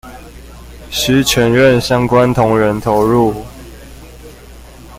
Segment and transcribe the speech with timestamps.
[0.89, 3.45] 需全院相關同仁投入